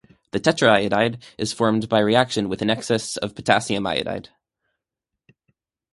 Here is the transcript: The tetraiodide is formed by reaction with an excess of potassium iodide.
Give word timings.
The 0.31 0.39
tetraiodide 0.39 1.21
is 1.37 1.53
formed 1.53 1.87
by 1.87 1.99
reaction 1.99 2.49
with 2.49 2.63
an 2.63 2.71
excess 2.71 3.17
of 3.17 3.35
potassium 3.35 3.85
iodide. 3.85 4.29